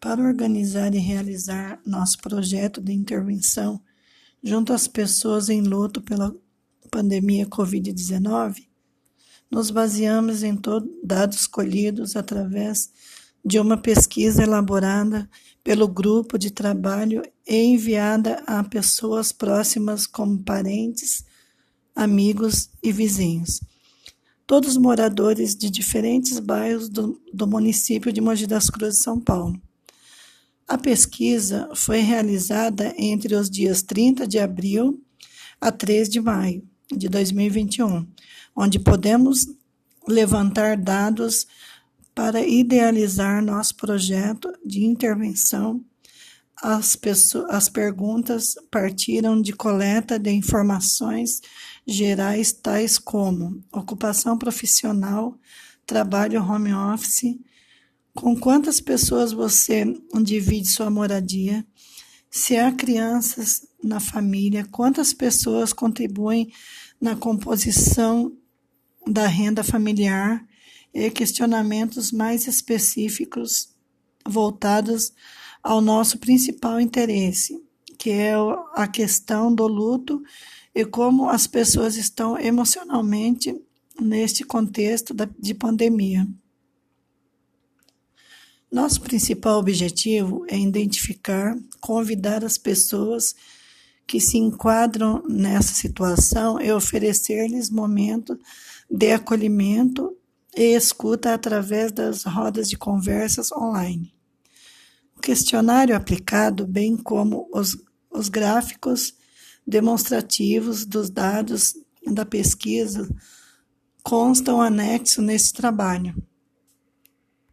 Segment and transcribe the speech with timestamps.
[0.00, 3.80] Para organizar e realizar nosso projeto de intervenção
[4.42, 6.34] junto às pessoas em luto pela
[6.90, 8.66] pandemia Covid-19,
[9.50, 10.58] nos baseamos em
[11.02, 12.90] dados colhidos através
[13.44, 15.28] de uma pesquisa elaborada
[15.62, 21.24] pelo grupo de trabalho e enviada a pessoas próximas como parentes,
[21.94, 23.60] amigos e vizinhos.
[24.46, 29.60] Todos moradores de diferentes bairros do, do município de Mogi das Cruzes, São Paulo.
[30.66, 35.00] A pesquisa foi realizada entre os dias 30 de abril
[35.60, 38.04] a 3 de maio de 2021,
[38.54, 39.46] onde podemos
[40.08, 41.46] levantar dados
[42.12, 45.84] para idealizar nosso projeto de intervenção.
[46.60, 51.42] As, pessoas, as perguntas partiram de coleta de informações
[51.86, 55.38] gerais, tais como ocupação profissional,
[55.86, 57.38] trabalho home office,
[58.16, 59.84] com quantas pessoas você
[60.22, 61.64] divide sua moradia,
[62.30, 66.50] se há crianças na família, quantas pessoas contribuem
[67.00, 68.32] na composição
[69.06, 70.44] da renda familiar
[70.92, 73.68] e questionamentos mais específicos
[74.26, 75.12] voltados
[75.62, 77.62] ao nosso principal interesse,
[77.98, 78.32] que é
[78.74, 80.22] a questão do luto
[80.74, 83.54] e como as pessoas estão emocionalmente
[84.00, 86.26] neste contexto de pandemia.
[88.70, 93.34] Nosso principal objetivo é identificar, convidar as pessoas
[94.06, 98.38] que se enquadram nessa situação e oferecer-lhes momento
[98.90, 100.16] de acolhimento
[100.56, 104.14] e escuta através das rodas de conversas online.
[105.16, 107.76] O questionário aplicado, bem como os,
[108.10, 109.14] os gráficos
[109.66, 111.74] demonstrativos dos dados
[112.06, 113.08] da pesquisa,
[114.02, 116.14] constam anexo nesse trabalho.